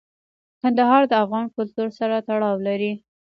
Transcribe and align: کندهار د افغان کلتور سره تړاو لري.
کندهار 0.61 1.01
د 1.07 1.13
افغان 1.23 1.45
کلتور 1.55 1.87
سره 1.99 2.15
تړاو 2.27 2.55
لري. 2.67 2.93